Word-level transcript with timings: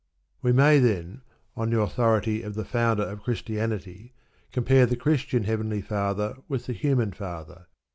We 0.41 0.51
may, 0.51 0.79
then, 0.79 1.21
on 1.55 1.69
the 1.69 1.79
authority 1.79 2.41
of 2.41 2.55
the 2.55 2.65
Founder 2.65 3.03
of 3.03 3.21
Christianity, 3.21 4.13
compare 4.51 4.87
the 4.87 4.95
Christian 4.95 5.43
Heavenly 5.43 5.81
Father 5.83 6.37
with 6.47 6.65
the 6.65 6.73
human 6.73 7.11
father. 7.11 7.67